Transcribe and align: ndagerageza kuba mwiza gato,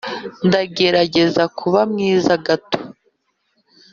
ndagerageza 0.47 1.43
kuba 1.59 1.79
mwiza 1.91 2.33
gato, 2.45 2.79